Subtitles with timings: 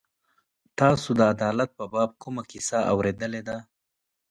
[0.79, 3.57] تاسو د عدالت په باب کومه کیسه اورېدلې ده.